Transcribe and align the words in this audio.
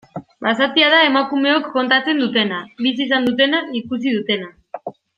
Basatia 0.45 0.87
da 0.93 1.01
emakumeok 1.09 1.69
kontatzen 1.77 2.23
dutena, 2.25 2.65
bizi 2.87 3.07
izan 3.09 3.31
dutena, 3.31 3.63
ikusi 3.85 4.19
dutena. 4.21 4.55